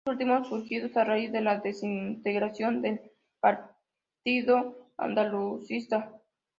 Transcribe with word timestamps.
Estos 0.03 0.13
últimos, 0.13 0.47
surgidos 0.47 0.97
a 0.97 1.03
raíz 1.03 1.31
de 1.31 1.41
la 1.41 1.59
desintegración 1.59 2.81
del 2.81 3.01
Partido 3.39 4.89
Andalucista. 4.97 6.11